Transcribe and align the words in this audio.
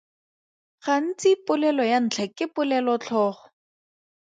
Gantsi 0.83 1.29
polelo 1.45 1.83
ya 1.91 1.99
ntlha 2.05 2.25
ke 2.35 2.45
polelotlhogo. 2.55 3.43